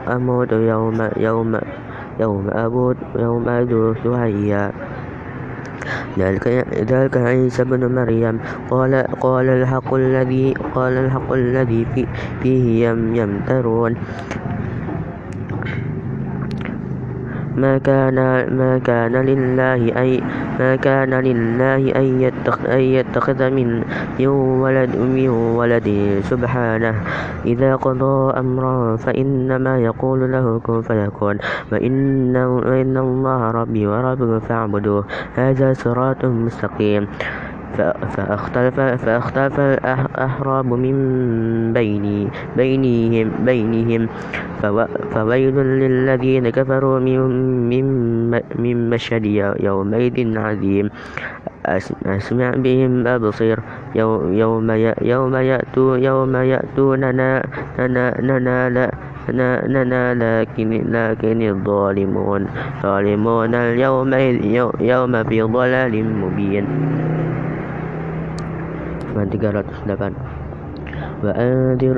أموت 0.07 0.51
يوم 0.51 0.97
يوم 1.17 1.51
يوم 2.19 2.49
أموت 2.49 2.97
يوم 3.15 3.49
أدوث 3.49 4.07
حيا 4.07 4.71
ذلك 6.17 7.17
عيسى 7.17 7.63
بن 7.63 7.95
مريم. 7.95 8.39
قال 8.69 8.93
قال 9.21 9.47
الحق 9.49 9.93
الذي 9.93 10.53
قال 10.75 10.93
الحق 10.93 11.29
الذي 11.33 11.81
فيه 12.41 12.89
يمترون. 12.89 13.91
ما 17.57 17.77
كان 17.81 18.15
ما 18.53 18.77
كان 18.77 19.15
لله 19.17 19.81
أي 19.97 20.21
ما 20.59 20.75
كان 20.77 21.09
لله 21.09 21.81
أن 21.97 22.81
يتخذ 22.97 23.49
من 23.49 23.81
ولد 24.61 24.91
من 24.93 25.29
ولد. 25.57 25.89
سبحانه. 26.21 26.95
إذا 27.45 27.75
قضى 27.75 28.17
أمرا 28.39 28.95
فإنما 28.95 29.73
يقول 29.79 30.31
له 30.31 30.59
كن 30.63 30.81
فيكون. 30.81 31.35
وإن 31.73 32.95
الله 32.97 33.41
ربي 33.51 33.83
وربكم 33.87 34.39
فاعبدوه. 34.39 35.03
هذا 35.35 35.73
صراط 35.73 36.25
مستقيم. 36.25 37.07
فاختلف, 38.15 38.79
فاختلف 38.79 39.59
الأحراب 39.59 40.65
من 40.65 40.97
بيني 41.73 42.27
بينهم, 42.57 43.31
بينهم 43.45 44.07
فويل 45.13 45.55
للذين 45.55 46.49
كفروا 46.49 46.99
من, 46.99 47.19
من, 47.69 47.85
من 48.55 48.89
مشهد 48.89 49.25
يومئذ 49.59 50.37
عظيم. 50.37 50.89
أسمع 52.05 52.49
بهم 52.55 53.07
أبصر. 53.07 53.59
يوم 53.95 54.71
يوم 55.01 55.35
يأتو 55.35 55.95
يوم 55.95 56.35
يأتوننا 56.35 57.43
ننال 57.79 58.77
لنا 59.67 60.03
لكن 60.13 60.69
لكن 60.91 61.41
الظالمون 61.41 62.41
ظالمون 62.83 63.55
اليوم 63.55 64.13
يوم 64.81 65.23
في 65.23 65.41
ضلال 65.41 65.93
مبين. 66.21 66.65
Halaman 69.17 69.29
308 69.33 70.37
وأنذر 71.23 71.97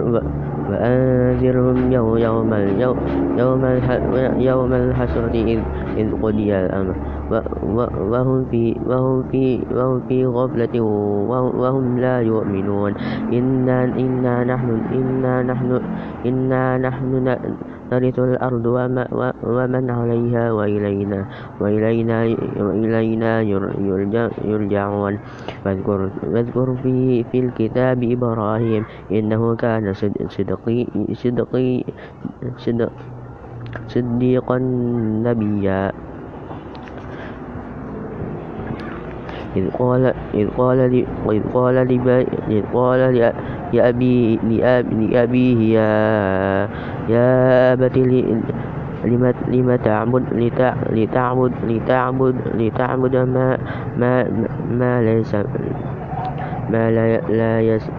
وأنذرهم 0.69 1.91
يوم 1.91 2.17
يوم 2.17 3.63
يوم 4.39 4.73
الحسرة 4.73 5.35
إذ 5.97 6.07
قضي 6.23 6.49
الأمر. 6.55 6.95
وهم 7.29 8.45
في 8.49 8.73
وهم 8.85 9.23
في 9.29 9.61
وهم 9.71 10.01
في 10.09 10.25
غفلة 10.25 10.73
وهم 11.61 11.99
لا 11.99 12.21
يؤمنون. 12.21 12.91
إنا 13.33 13.83
إنا 13.85 14.33
نحن 14.43 14.69
إنا 14.93 15.33
نحن 15.43 15.69
إنا 16.25 16.77
نحن 16.77 17.11
ترث 17.89 18.17
الأرض 18.19 18.65
ومن 19.45 19.85
عليها 19.89 20.51
وإلينا 20.51 21.19
وإلينا 21.61 22.17
وإلينا 22.57 23.31
يرجعون. 24.45 25.13
واذكر, 25.65 25.99
واذكر 26.23 26.67
في, 26.83 27.23
في 27.23 27.37
الكتاب 27.39 28.03
إبراهيم 28.03 28.83
إنه 29.11 29.41
كان 29.55 29.93
صدقي 30.29 30.87
صدقي 31.13 31.83
صدق 32.57 32.91
صديقا 33.87 34.57
نبيا. 35.25 36.08
إذ 39.55 39.69
قال 39.79 40.13
إذ 40.33 40.47
قال 40.57 40.79
إذ 41.31 41.41
قال 41.53 41.77
إذ 42.49 42.63
قال 42.73 43.31
لأبي 43.73 44.39
لأبيه 44.91 45.59
يا 45.79 46.69
يا 47.09 47.73
أبت 47.73 47.97
لم 49.05 49.33
لم 49.47 49.75
تعبد 49.75 50.23
لتعبد 50.91 51.51
لتعبد 51.63 52.35
لتعبد 52.55 53.15
ما 53.15 53.57
ما 53.97 54.25
ما 54.71 55.01
ليس 55.01 55.35
ما 56.69 56.91
لا 56.91 57.17
لا 57.17 57.61
يس 57.61 57.89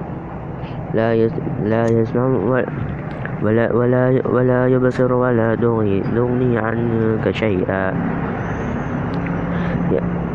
لا 0.95 1.15
يس 1.15 1.33
لا 1.65 1.85
يسمع 1.85 2.27
ولا 3.43 3.73
ولا 3.73 4.23
ولا 4.29 4.67
يبصر 4.67 5.13
ولا 5.13 5.57
يغني 6.15 6.59
عنك 6.59 7.31
شيئا. 7.31 7.95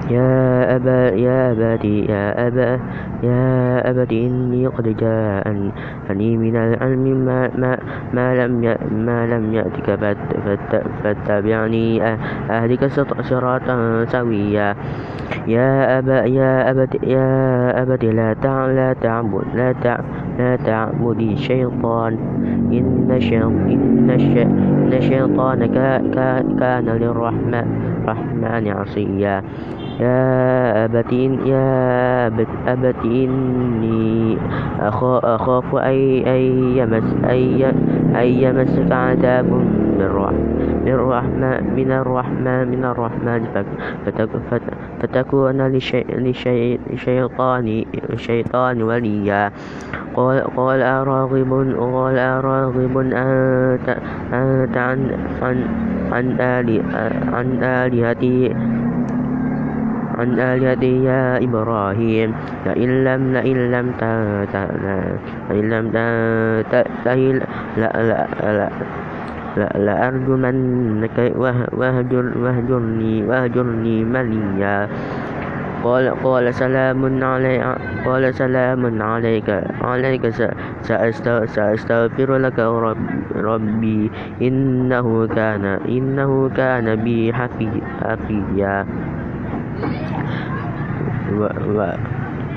يا 0.10 0.76
أبا 0.76 1.10
يا 1.18 1.52
أبتي 1.52 2.06
يا 2.06 2.48
أبا 2.48 2.80
يا 3.24 3.90
أبت 3.90 4.12
إني 4.12 4.68
قد 4.68 4.98
جاءني 4.98 6.38
من 6.38 6.56
العلم 6.56 7.26
ما, 7.26 7.50
ما, 7.58 7.78
ما, 8.14 8.36
لم, 8.36 8.76
ما 8.92 9.28
لم 9.28 9.54
يأتك 9.54 10.00
فاتبعني 11.04 12.04
أهلك 12.50 12.86
صراطا 13.22 14.06
سويا. 14.06 14.76
يا 15.48 16.00
أبا 16.00 16.26
يا 16.26 16.72
أبت 16.72 17.04
يا 17.04 17.82
أبت 17.82 18.06
لا 18.06 18.34
تع 18.34 18.66
لا 18.66 18.94
تعبد 18.94 19.46
لا 19.56 19.72
تع 19.72 19.98
لا 20.40 20.56
تعبد 20.56 21.22
الشيطان. 21.22 22.14
إن 22.74 23.18
إن 23.70 24.10
الشيطان 24.94 25.66
كان 26.60 26.86
للرحمن 26.86 27.66
رحمن 28.06 28.68
عصيا. 28.68 29.44
يا 30.00 30.86
أبت 30.86 31.14
يا 31.46 32.28
أبت, 32.28 32.48
أبت 32.68 32.96
إني 33.06 34.38
أخاف 34.80 35.76
أن 35.76 35.94
يمس 36.78 37.16
أن 38.16 38.26
يمسك 38.28 38.92
عذاب 38.92 39.46
من 39.46 40.02
الرحمن 40.88 41.74
من 41.76 41.92
الرحمن 41.92 42.68
من 42.68 42.86
الرحمن. 42.86 43.42
فتكون 45.02 45.62
للشيطان 45.62 47.84
الشيطان 48.14 48.84
وليا. 48.84 49.52
قال 50.16 50.44
قال 50.56 50.82
أراغب 50.82 51.76
قال 51.80 52.18
أراغب 52.18 52.98
أنت 52.98 53.98
أنت 54.34 54.78
عن 54.78 55.00
عن 56.12 56.38
عن 57.34 57.64
آلهتي 57.64 58.56
عن 60.16 60.40
آلهتي 60.40 61.04
يا 61.04 61.44
إبراهيم. 61.44 62.30
لئن 62.66 62.92
لم 63.04 63.22
لئن 63.36 63.58
لم 63.72 63.88
لئن 65.50 65.66
لم 65.70 65.86
تنتهي 66.72 67.40
لأرجمنك 69.86 71.18
واهجر 71.80 72.26
واهجرني 72.44 73.14
واهجرني 73.24 73.98
مليا. 74.04 74.78
قال 75.86 76.06
قال 76.24 76.46
سلام 76.54 77.24
علي 77.24 77.56
قال 78.06 78.24
سلام 78.36 78.82
عليك 79.02 79.50
عليك. 79.82 80.24
سأستغفر 81.46 82.30
لك 82.38 82.60
ربي. 83.36 84.12
إنه 84.42 85.08
كان 85.28 85.66
إنه 85.86 86.50
كان 86.50 86.96
بي 87.06 87.34
حفيا. 87.34 88.78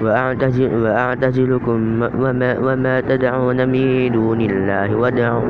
وأعتزلكم 0.03 2.03
وما, 2.19 2.59
وما 2.59 3.01
تدعون 3.01 3.69
من 3.69 4.13
دون 4.13 4.41
الله 4.41 4.97
ودعوا, 4.97 5.43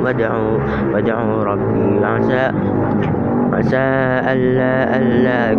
ودعوا 0.95 1.45
ربي. 1.45 2.05
عسى 2.05 2.51
عسى 3.53 3.87
ألا, 4.33 4.97
ألا, 4.97 5.53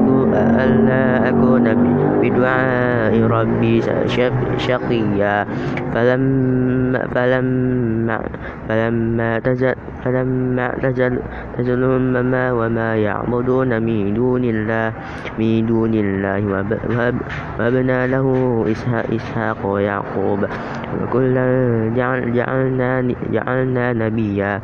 ألا 0.63 1.29
أكون 1.29 1.67
بدعاء 2.39 3.13
ربي 3.27 3.83
شقيا. 4.57 5.45
فلما, 5.93 7.01
فلما, 7.11 8.17
فلما 8.69 9.39
تزل 9.39 9.75
فلما 9.99 10.65
اعتزلهم 10.79 12.01
ما 12.31 12.51
وما 12.51 12.95
يعبدون 12.95 13.83
من 13.83 14.13
دون 14.13 14.43
الله 14.43 14.93
من 15.39 15.65
دون 15.65 15.93
الله. 15.93 16.41
وهبنا 17.59 18.07
له 18.07 18.27
إسحاق 19.15 19.59
ويعقوب. 19.65 20.39
وكلا 21.03 21.47
جعلنا, 21.95 22.91
جعلنا 23.31 23.85
نبيا. 23.93 24.61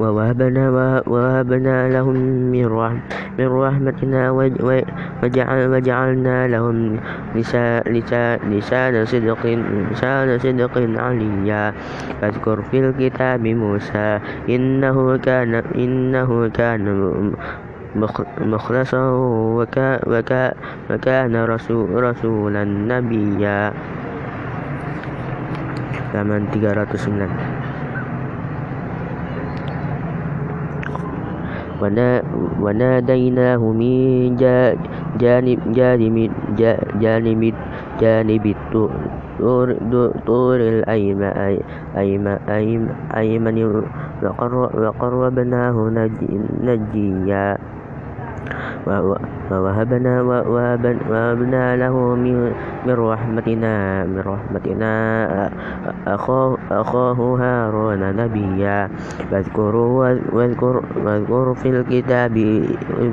ووهبنا, 0.00 0.64
ووهبنا 1.06 1.76
لهم 1.92 2.16
من, 2.48 2.66
رحم 2.66 2.98
من 3.38 3.48
رحمتنا 3.48 4.30
وجعلنا 5.72 6.38
لهم 6.48 6.76
لسان 7.36 9.04
صدق 9.04 9.42
لسان 9.92 10.38
صدق 10.38 10.74
عليا. 11.04 11.64
فاذكر 12.20 12.62
في 12.62 12.76
الكتاب 12.80 13.44
موسى 13.46 14.18
إنه 14.48 15.16
كان 15.16 15.54
إنه 15.54 16.48
كان 16.48 16.84
مخلصا 18.40 19.04
وكان 20.90 21.34
رسول 21.44 21.88
رسولا 22.02 22.64
نبيا. 22.64 23.72
halaman 26.10 26.50
309 26.50 27.69
وناديناه 32.60 33.62
من 33.80 34.36
جانب 38.00 38.44
الطور 38.46 39.68
طور 40.26 40.58
الأيمن 40.60 41.58
وقربناه 44.82 45.76
نجيا. 46.64 47.46
ووهبنا 48.86 50.22
وهبنا 51.10 51.76
له 51.76 51.94
من 52.86 52.94
رحمتنا 52.94 54.04
من 54.04 54.22
رحمتنا 54.26 54.92
أخاه 56.06 57.36
هارون 57.40 58.02
نبيا. 58.16 58.88
واذكروا 59.32 60.08
واذكر, 60.32 60.82
واذكر 61.04 61.54
في 61.54 61.68
الكتاب 61.70 62.34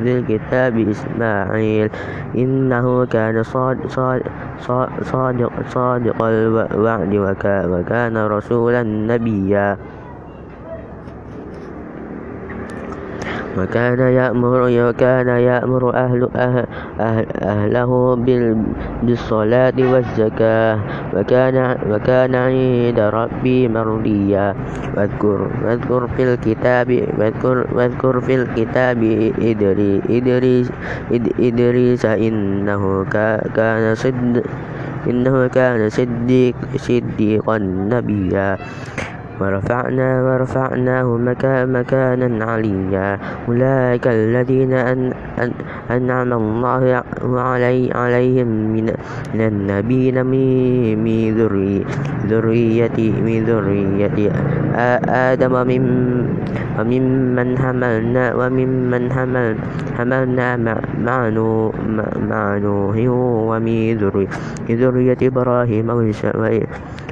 في 0.04 0.20
الكتاب 0.20 0.80
إسماعيل. 0.80 1.90
إنه 2.36 3.06
كان 3.06 3.44
صادق 3.44 3.88
صادق, 5.02 5.52
صادق 5.66 6.18
الوعد 6.24 7.14
وكان 7.72 8.18
رسولا 8.18 8.84
نبيا. 8.84 9.78
وكان 13.58 14.00
يأمر 14.00 14.62
وكان 14.70 15.28
يأمر 15.28 15.84
أهل 15.96 16.22
أهل 16.36 16.66
أهل 17.00 17.26
أهله 17.42 17.92
بالصلاة 19.04 19.78
والزكاة. 19.80 20.80
وكان 21.16 21.58
وكان 21.90 22.34
عند 22.36 23.00
ربي 23.00 23.68
مرضيا. 23.68 24.56
واذكر 24.98 25.40
واذكر 25.66 26.02
في 26.08 26.22
الكتاب 26.34 26.90
واذكر 27.18 27.56
واذكر 27.74 28.16
في 28.22 28.34
الكتاب 28.36 29.00
إدريس 30.10 30.68
إدريس 31.40 32.04
إنه 32.06 33.06
كان 33.56 33.96
صد 33.96 34.44
إنه 35.08 35.48
كان 35.48 35.90
صديق 35.90 36.56
صديقا 36.78 37.58
نبيا. 37.92 38.58
ورفعنا 39.40 40.10
ورفعناه 40.24 41.08
مكانا 41.66 42.46
عليا. 42.46 43.10
أولئك 43.48 44.06
الذين 44.08 44.74
أن 44.74 45.14
أن 45.40 45.52
أنعم 45.92 46.34
الله 46.34 47.04
علي 47.22 47.92
عليهم 47.94 48.48
من 48.74 48.86
النبيين 49.36 50.26
من 50.26 51.38
ذرية 52.28 52.98
من 53.26 53.38
ذرية 53.46 54.18
آدم 55.32 55.54
من 55.68 55.84
وممن 56.78 57.48
حملنا 57.58 58.26
وممن 58.36 59.04
حمل 59.12 59.56
حملنا 59.98 60.48
مع 61.02 61.18
نوح 62.58 62.96
ومن 63.50 63.98
ذرية 64.70 65.18
إبراهيم 65.22 65.88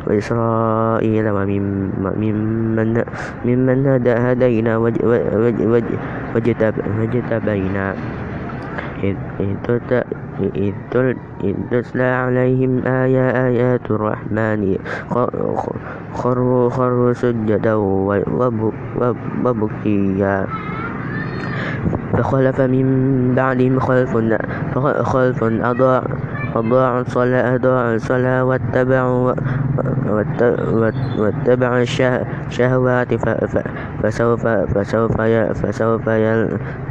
وإسرائيل 0.08 1.26
وممن 1.30 2.88
هدينا 4.08 4.74
واجتبينا 6.36 7.86
إذ 9.04 10.76
تتلى 11.72 12.04
عليهم 12.04 12.72
آيات 12.86 13.86
الرحمن. 13.92 14.62
خروا 16.14 16.70
خروا 16.70 17.14
سجدا 17.14 17.74
وبكيا. 19.46 20.38
فخلف 22.14 22.62
من 22.62 22.86
بعدهم 23.36 23.80
خلف 23.80 24.18
خلف 25.02 25.44
أضاعوا 26.56 27.02
الصلاة 27.96 28.44
واتبعوا 28.44 29.34
واتبعوا 31.18 31.86
الشهوات 32.48 33.14
فسوف 34.04 34.48
فسوف 34.48 35.22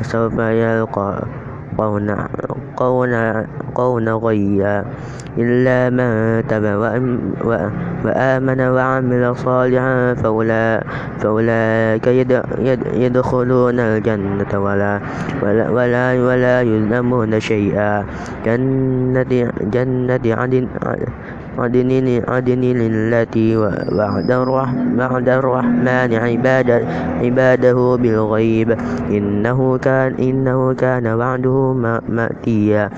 فسوف 0.00 0.38
يلقى 0.38 1.22
قون 3.74 4.08
غيا. 4.08 4.84
إلا 5.38 5.90
من 5.90 6.10
تاب 6.46 6.64
وآمن 8.04 8.60
وعمل 8.60 9.36
صالحا 9.36 10.14
فأولئك 11.18 12.06
يدخلون 12.94 13.78
الجنة 13.80 14.52
ولا 14.54 15.00
ولا 15.42 16.12
ولا 16.22 16.56
يظلمون 16.62 17.40
شيئا. 17.40 18.04
جنة 18.46 19.32
جنة 19.74 20.24
عدن 20.26 20.64
عدن 21.58 22.22
عدن 22.28 22.62
التي 22.64 23.56
وعد 23.56 24.30
الرحمن 25.28 26.10
عباده 27.22 27.96
بالغيب. 27.96 28.70
إنه 29.10 29.78
كان 29.78 30.14
إنه 30.14 30.74
كان 30.74 31.06
وعده 31.06 31.72
مأتيا. 32.08 32.90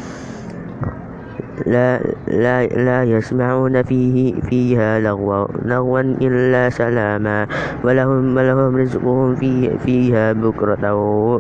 لا, 1.67 2.01
لا, 2.29 2.67
لا 2.67 3.05
يسمعون 3.05 3.83
فيه 3.83 4.41
فيها 4.41 5.01
لغوا, 5.01 5.47
لغوا 5.65 6.01
إلا 6.01 6.71
سلاما 6.71 7.47
ولهم, 7.85 8.37
ولهم 8.37 8.77
رزقهم 8.77 9.35
فيه 9.35 9.71
فيها 9.85 10.33
بكرة 10.33 10.95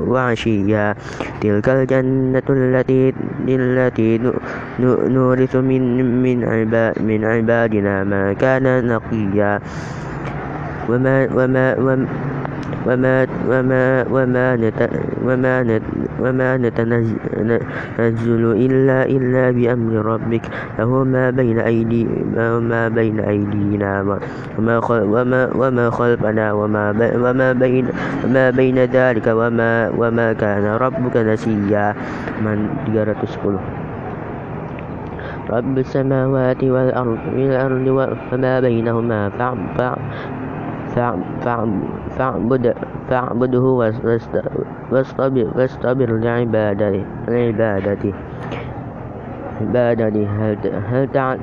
وعشيا. 0.08 0.94
تلك 1.40 1.68
الجنة 1.68 2.48
التي 2.50 3.12
التي 3.48 4.32
نورث 4.80 5.56
من 5.56 5.82
من, 6.22 6.44
عباد 6.44 7.02
من 7.02 7.24
عبادنا 7.24 8.04
ما 8.04 8.32
كان 8.32 8.86
نقيا. 8.86 9.60
وما 10.88 11.28
وما, 11.34 11.66
وما 11.78 12.06
وما 12.86 13.26
وما 13.50 14.06
وما 14.10 14.46
وما 15.26 15.80
وما 16.22 16.56
نتنزل 16.56 18.44
إلا 18.52 18.98
إلا 19.06 19.44
بأمر 19.50 19.94
ربك. 20.06 20.44
له 20.78 21.04
ما 21.04 21.30
بين 21.30 21.58
أيدي 21.58 22.06
وما 22.36 22.88
بين 22.88 23.20
أيدينا 23.20 23.90
وما 24.58 24.76
وما 24.88 25.50
وما 25.54 25.90
خلفنا 25.90 26.52
وما 26.52 26.84
وما 27.16 27.52
بين 27.52 27.84
وما 28.24 28.50
بين 28.50 28.78
ذلك 28.78 29.26
وما 29.26 29.90
وما 29.98 30.32
كان 30.32 30.64
ربك 30.78 31.16
نسيا. 31.16 31.94
من 32.42 32.68
310 32.94 33.58
رب 35.50 35.78
السماوات 35.78 36.64
والأرض 36.64 37.18
والأرض 37.34 37.86
وما 38.32 38.60
بينهما 38.60 39.20
فاعبد 39.38 39.96
فاعبده 43.08 43.62
واصطبر, 45.56 46.12
لعبادته. 47.28 48.14
عبادته. 49.60 50.26
هل, 50.26 50.56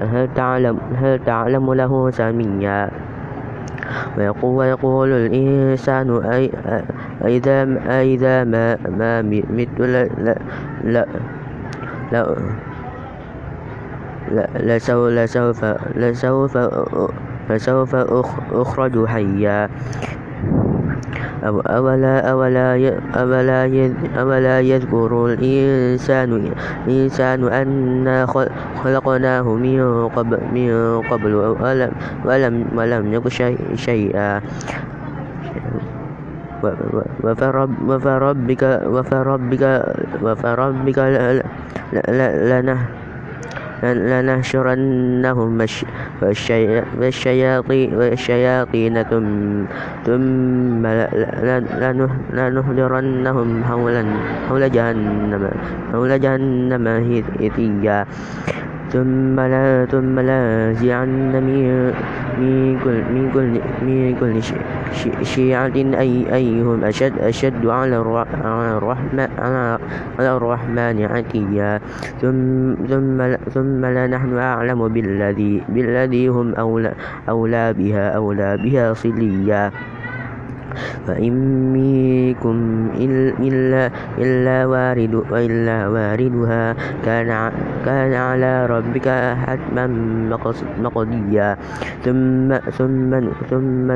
هل, 0.02 0.28
تعلم, 0.36 0.78
هل 0.96 1.20
تعلم 1.26 1.74
له 1.74 2.10
سميا؟ 2.10 2.92
ويقول, 4.18 4.56
ويقول 4.56 5.10
الإنسان 5.12 6.26
أي 6.26 6.52
أئذا 7.26 7.80
أئذا 7.90 8.44
ما, 8.44 8.78
ما 8.90 9.22
مت 9.22 9.80
لا 9.80 10.06
لا 10.84 11.06
لا 12.12 12.38
لسوف 14.60 15.66
لسوف 15.96 16.58
فسوف 17.50 17.96
أخرج 18.52 19.06
حيا. 19.06 19.70
أولا, 21.44 22.32
أولا, 22.32 22.72
أولا, 23.16 23.60
أولا 24.16 24.60
يذكر 24.60 25.12
الإنسان, 25.26 26.52
الإنسان 26.88 27.44
أنا 27.44 28.26
خلقناه 28.84 29.44
من 29.44 30.08
قبل, 30.08 30.40
من 30.54 31.02
قبل 31.12 31.36
ولم, 31.36 31.92
ولم, 32.26 32.66
ولم 32.76 33.14
يك 33.14 33.28
شيئا. 33.76 34.42
وفربك 37.24 38.64
وفربك 38.88 39.64
وفربك 40.24 41.00
لنه 42.52 42.78
لنحشرنهم 43.84 45.66
والشياطين 48.00 48.96
ثم 50.06 50.84
لنحضرنهم 52.34 53.64
حول 54.50 54.72
جهنم 54.72 55.44
حول 55.94 56.20
جهنم 56.20 56.88
هثيا 57.42 58.06
ثم 58.94 59.40
لا 59.40 59.86
ثم 59.90 60.20
لننزعن 60.20 61.34
من 61.42 61.66
من 62.38 62.78
كل 62.84 63.00
من 63.10 63.26
كل 63.34 63.50
من 63.82 64.16
كل 64.22 64.34
شيعة 65.26 65.76
أي 65.76 66.14
أيهم 66.30 66.84
أشد 66.84 67.18
أشد 67.20 67.66
على 67.66 67.98
الرحمن 67.98 69.18
على 70.20 70.32
الرحمن 70.38 70.98
عتيا. 71.06 71.82
ثم 72.22 72.76
ثم 72.86 73.18
ثم 73.50 73.82
لنحن 73.86 74.38
أعلم 74.38 74.88
بالذي 74.88 75.62
بالذي 75.70 76.28
هم 76.28 76.54
أولى 76.54 76.94
أولى 77.30 77.74
بها 77.74 78.06
أولى 78.10 78.58
بها 78.58 78.94
صليا. 78.94 79.72
فإن 81.08 81.34
منكم 81.74 82.58
إلا, 83.40 83.92
إلا, 84.18 84.58
وارد 84.66 85.14
إلا 85.32 85.88
واردها 85.88 86.76
كان, 87.06 87.52
كان 87.86 88.14
على 88.14 88.66
ربك 88.66 89.08
حتما 89.46 89.88
مقضيا. 90.82 91.58
ثم, 92.04 92.50
ثم, 92.78 93.12
ثم, 93.50 93.88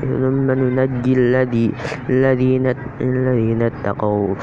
ثم 0.00 0.46
ننجي 0.50 1.12
الذي 1.12 1.66
الذين 2.10 2.74
الذين 3.00 3.62
اتقوا 3.62 4.34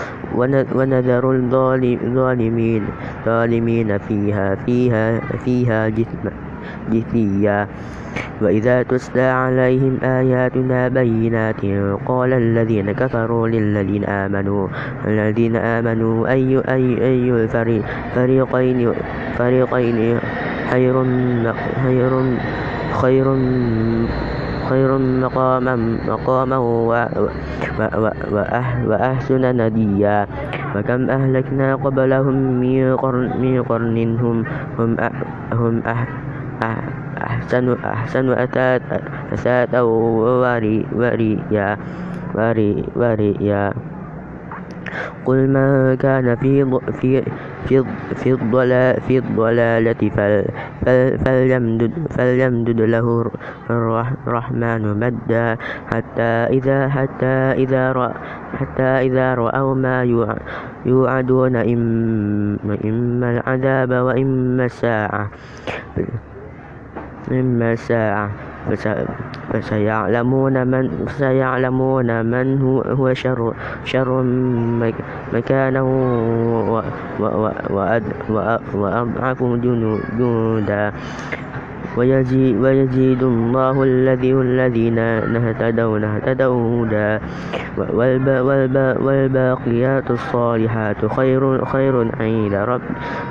ونذر 0.76 1.32
الظالمين 1.32 2.84
ظالمين 3.26 3.98
فيها 3.98 4.56
فيها 4.56 5.20
فيها 5.46 5.90
جثيا 6.92 7.68
وإذا 8.42 8.84
تتلى 8.84 9.22
عليهم 9.22 9.98
آياتنا 10.04 10.88
بينات 10.88 11.62
قال 12.06 12.34
الذين 12.34 12.92
كفروا 12.92 13.48
للذين 13.48 14.04
آمنوا 14.06 14.68
الذين 15.06 15.56
آمنوا 15.56 16.28
أي 16.28 16.58
أي 16.58 16.86
أي 17.06 17.32
الفريقين 17.32 18.94
فريقين 19.38 20.20
خير 20.72 20.96
خير 21.84 22.14
خير 23.02 23.26
خير 24.70 24.98
مقاما 24.98 25.76
مقاما 26.08 26.58
وأحسن 28.88 29.44
نديا. 29.62 30.28
وكم 30.76 31.10
أهلكنا 31.10 31.76
قبلهم 31.76 32.36
من 32.62 32.96
قرن, 32.96 34.08
هم 34.22 34.46
هم, 34.80 34.98
هم 35.54 35.82
أه 35.86 36.23
أحسن 36.62 37.66
أحسن 37.84 38.30
أثاثا 39.34 39.82
وريا 39.82 41.78
وريا 42.96 43.74
قل 45.26 45.48
من 45.48 45.96
كان 45.96 46.36
في 46.36 46.80
في 47.00 47.24
في 47.66 47.84
في 48.16 48.30
الضلال 48.32 49.02
في 49.08 49.18
الضلالة 49.18 50.02
فليمدد 51.26 51.92
فليمدد 52.10 52.80
له 52.82 53.32
الرحمن 54.28 54.84
مدا. 55.00 55.58
حتى 55.92 56.32
إذا 56.60 56.80
حتى 56.90 57.36
إذا 57.64 57.92
رأى 57.92 58.14
حتى 58.54 58.92
إذا 59.08 59.36
رأوا 59.36 59.76
ما 59.76 60.04
يوعدون 60.86 61.56
إما 61.56 63.28
العذاب 63.32 63.92
وإما 63.92 64.66
الساعة. 64.66 65.24
إما 67.32 67.74
الساعة 67.74 68.30
فسيعلمون 69.54 70.68
من 70.68 71.06
فسيعلمون 71.08 72.26
من 72.26 72.62
هو 73.00 73.14
شر 73.14 73.54
شر 73.86 74.24
مكانه 75.34 75.84
وأضعف 78.74 79.44
جنودا. 79.44 80.92
ويزيد 81.98 83.24
الله 83.24 83.84
الذين 83.84 84.98
اهتدوا 85.38 86.00
اهتدوا 86.00 86.86
هدى. 86.86 87.12
والباقيات 89.08 90.12
الصالحات 90.12 91.06
خير 91.06 91.66
خير 91.66 91.96
عند 92.20 92.54
رب 92.54 92.82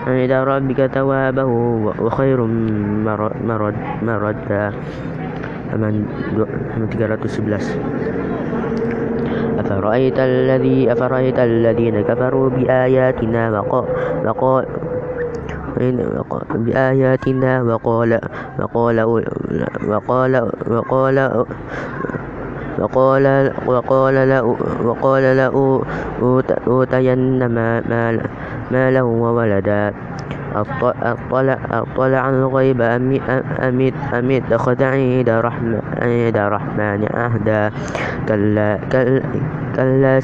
عند 0.06 0.32
ربك 0.32 0.80
ثوابه 0.86 1.50
وخير 2.00 2.38
مردا. 4.06 4.72
halaman 5.72 6.04
311 6.36 7.80
أفرأيت 9.58 10.18
الذي 10.18 10.92
أفرأيت 10.92 11.38
الذين 11.38 12.00
كفروا 12.00 12.48
بآياتنا 12.50 13.42
وقال 14.26 14.64
بآياتنا 16.54 17.62
وقال 17.62 18.20
وقال 18.58 19.24
وقال 19.88 20.50
وقال 20.68 21.44
وقال 22.78 23.52
وقال 23.66 24.40
وقال 24.84 25.22
لأوتين 25.36 27.46
مالا 28.70 29.02
وولدا 29.02 29.92
أطلع, 30.54 32.28
الغيب 32.28 32.80
أم, 32.80 33.20
أم, 34.14 34.30
اتخذ 34.30 34.84
عند 34.84 35.28
الرحمن 36.36 37.00
عهدا. 37.14 37.70
كلا 38.28 38.78
كلا 38.92 39.20
كلا 39.76 40.20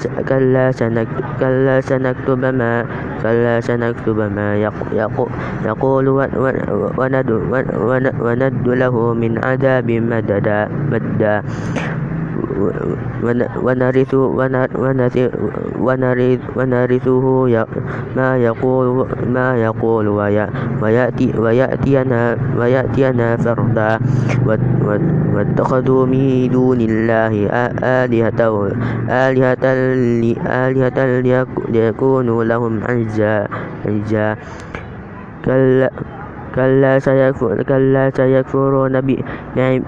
كلا 1.41 1.81
سنكتب 1.81 2.45
ما 2.45 2.85
كلا 3.23 3.61
سنكتب 3.61 4.19
ما 4.19 4.57
يقول 5.65 6.09
وند 8.19 8.67
له 8.69 9.15
من 9.15 9.33
عذاب 9.45 9.91
مددا 9.91 10.69
مدا 10.93 11.43
ونرثه 16.57 17.47
ما 18.17 18.37
يقول 18.37 19.07
ما 19.27 19.49
يقول 19.57 20.09
ويأتي 20.83 21.29
ويأتينا 21.39 22.37
ويأتينا 22.59 23.37
فردا. 23.37 23.99
واتخذوا 25.35 26.07
من 26.07 26.51
دون 26.51 26.81
الله 26.81 27.35
آلهة 27.85 28.41
آلهة 29.11 29.65
آلهة 30.47 30.99
ليكونوا 31.69 32.45
لهم 32.45 32.81
عزا 32.85 33.47
كلا 35.45 35.91
كلا 36.55 38.11
سيكفرون 38.11 38.95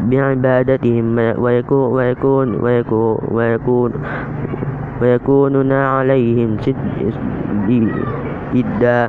بعبادتهم. 0.01 1.07
ويكون 1.39 2.49
ويكون 3.31 3.93
ويكونون 5.01 5.73
عليهم 5.73 6.57
ضدا 8.55 9.09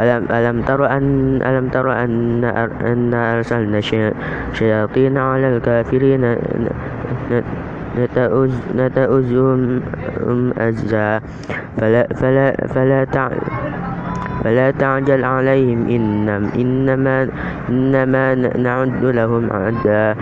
ألم 0.00 0.22
ألم 0.30 0.56
تر 0.62 0.80
أن 0.86 1.04
ألم 1.42 1.68
تر 1.68 1.92
أن 1.92 2.44
أن 2.84 3.14
أرسلنا 3.14 3.80
شياطين 4.52 5.18
على 5.18 5.56
الكافرين. 5.56 6.36
نتأزهم 8.76 9.80
أزا. 10.58 11.20
فلا 11.76 12.06
فلا 12.14 12.46
فلا 12.68 13.04
فلا 14.46 14.70
تعجل 14.70 15.24
عليهم. 15.26 15.90
إنما, 16.54 17.28
إنما 17.68 18.34
نعد 18.34 19.02
لهم 19.02 19.44
عدا 19.50 20.14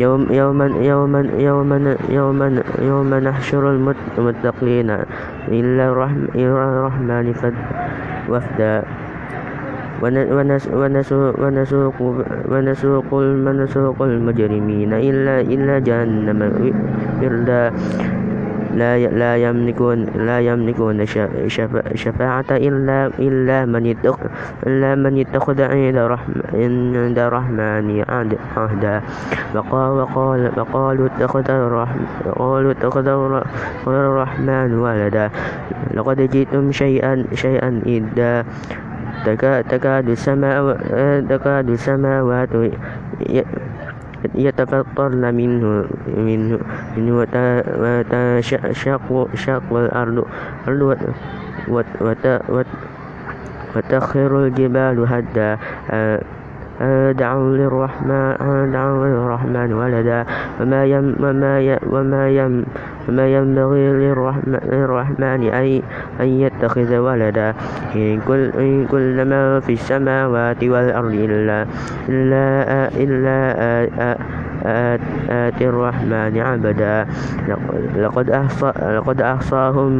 يوم 0.00 0.26
يوما 0.32 0.66
يوما 0.80 1.20
يوما 1.36 1.96
يوما 2.08 2.48
يوم 2.80 3.10
نحشر 3.14 3.62
المتقين. 3.70 4.90
إلا 5.52 5.84
الرحمن 5.92 7.26
وفدا. 8.32 8.82
ونسوق 10.72 11.98
ونسوق 12.48 14.02
المجرمين. 14.02 14.92
إلا 14.92 15.34
إلا 15.40 15.74
جهنم. 15.78 16.40
وردا. 17.20 17.62
لا 18.74 18.98
لا 18.98 19.36
يملكون 19.36 19.98
لا 20.04 20.40
يملكون 20.40 21.00
الشفاعة 21.94 22.50
إلا 22.50 23.10
إلا 23.18 23.64
من 23.64 23.84
إلا 24.66 24.94
من 24.94 25.20
اتخذ 25.20 25.62
عند 25.62 25.96
عند 26.54 27.18
الرحمن 27.18 28.04
عهدا. 28.56 29.02
وقال 29.54 30.50
وقالوا 30.56 31.06
اتخذ 31.06 31.50
الرحمن 31.50 32.06
قالوا 32.36 32.70
اتخذ 32.72 33.06
الرحمن 33.88 34.70
ولدا. 34.78 35.30
لقد 35.94 36.18
جئتم 36.30 36.72
شيئا 36.72 37.24
شيئا 37.34 37.82
إذا 37.86 38.44
تكاد 39.68 40.08
السماوات 40.08 40.78
تكاد 41.28 41.70
السماوات 41.70 42.48
يتفطرن 44.34 45.34
منه 45.34 45.84
منه, 46.16 46.58
منه 46.96 47.26
وتشق 49.10 49.72
الأرض 49.72 50.24
وتخر 53.76 54.44
الجبال 54.44 54.96
هدا 55.08 55.58
دعوا 57.18 57.56
للرحمن 57.56 58.32
دعوا 58.72 59.06
للرحمن 59.06 59.72
ولدا. 59.72 60.24
وما 60.60 60.84
يم 60.84 61.06
وما 61.20 61.54
ي 61.60 61.78
وما 61.90 62.28
يم 62.30 62.64
وما 63.08 63.26
ينبغي 63.26 63.84
للرحمن 64.72 65.40
أن 65.50 65.82
أن 66.20 66.28
يتخذ 66.28 66.90
ولدا. 66.96 67.54
إن 67.96 68.20
كل 68.28 68.50
إن 68.58 68.86
كل 68.86 69.16
ما 69.24 69.60
في 69.60 69.72
السماوات 69.72 70.64
والأرض 70.64 71.14
إلا 71.14 71.66
إلا 72.08 72.46
إلا 72.94 73.38
آتي 75.30 75.64
الرحمن 75.68 76.34
عبدا. 76.38 77.06
لقد 77.96 78.30
أحصى 78.30 78.72
لقد 78.96 79.18
أحصاهم 79.22 79.92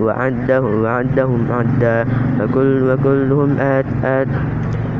وعدهم 0.00 0.82
وعدهم 0.82 1.40
عدا. 1.52 1.98
وكل 2.40 2.90
وكلهم 2.90 3.50
آت 3.60 3.86
آت 4.04 4.28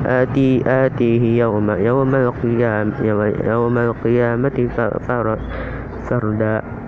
آتي 0.07 0.63
آتيه 0.67 1.39
يوم 1.41 1.71
يوم 1.71 2.15
القيامة 2.15 2.95
يوم 3.45 3.79
القيامة 3.79 4.69
فردا. 6.09 6.80